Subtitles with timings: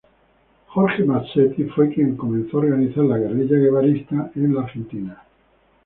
[0.69, 5.23] Jorge Masetti fue quien comenzó a organizar la guerrilla guevarista en la Argentina.